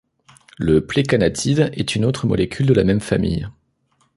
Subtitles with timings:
[0.57, 3.47] Le plecanatide est une autre molécule de la même famille.